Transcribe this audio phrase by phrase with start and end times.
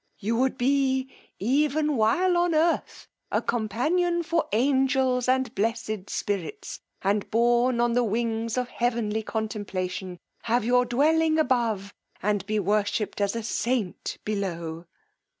[0.17, 1.07] you would be,
[1.37, 8.03] even while on earth, a companion for angels and blessed spirits, and borne on the
[8.03, 14.85] wings of heavenly contemplation, have your dwelling above, and be worshipped as a saint below.